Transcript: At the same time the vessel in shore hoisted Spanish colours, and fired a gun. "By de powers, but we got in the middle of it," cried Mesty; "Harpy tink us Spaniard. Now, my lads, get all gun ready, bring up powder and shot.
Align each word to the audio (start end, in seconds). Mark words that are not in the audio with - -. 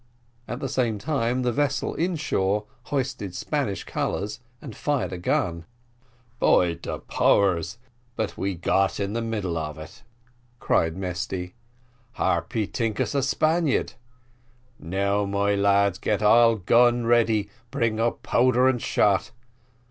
At 0.47 0.59
the 0.61 0.67
same 0.67 0.97
time 0.97 1.43
the 1.43 1.51
vessel 1.51 1.93
in 1.93 2.15
shore 2.15 2.65
hoisted 2.85 3.35
Spanish 3.35 3.83
colours, 3.83 4.39
and 4.59 4.75
fired 4.75 5.13
a 5.13 5.19
gun. 5.19 5.63
"By 6.39 6.73
de 6.73 6.97
powers, 6.97 7.77
but 8.15 8.35
we 8.35 8.55
got 8.55 8.99
in 8.99 9.13
the 9.13 9.21
middle 9.21 9.59
of 9.59 9.77
it," 9.77 10.01
cried 10.59 10.97
Mesty; 10.97 11.53
"Harpy 12.13 12.65
tink 12.67 12.99
us 12.99 13.11
Spaniard. 13.27 13.93
Now, 14.79 15.25
my 15.25 15.53
lads, 15.53 15.99
get 15.99 16.23
all 16.23 16.55
gun 16.55 17.05
ready, 17.05 17.51
bring 17.69 17.99
up 17.99 18.23
powder 18.23 18.67
and 18.67 18.81
shot. 18.81 19.29